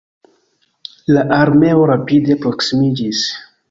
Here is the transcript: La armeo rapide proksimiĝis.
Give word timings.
La 1.17 1.27
armeo 1.39 1.87
rapide 1.93 2.41
proksimiĝis. 2.47 3.27